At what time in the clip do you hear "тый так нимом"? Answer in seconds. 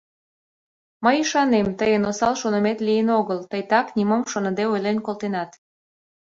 3.51-4.23